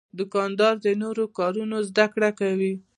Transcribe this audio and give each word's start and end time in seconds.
دوکاندار 0.17 0.75
د 0.85 0.87
نوو 1.01 1.25
کارونو 1.37 1.77
زدهکړه 1.89 2.29
کوي. 2.39 2.73